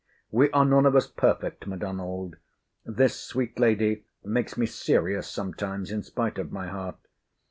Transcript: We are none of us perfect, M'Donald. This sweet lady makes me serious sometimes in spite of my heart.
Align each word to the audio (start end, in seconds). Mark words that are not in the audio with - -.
We 0.31 0.49
are 0.49 0.65
none 0.65 0.87
of 0.87 0.95
us 0.95 1.05
perfect, 1.05 1.67
M'Donald. 1.67 2.37
This 2.83 3.19
sweet 3.21 3.59
lady 3.59 4.05
makes 4.23 4.57
me 4.57 4.65
serious 4.65 5.29
sometimes 5.29 5.91
in 5.91 6.01
spite 6.01 6.39
of 6.39 6.51
my 6.51 6.69
heart. 6.69 6.97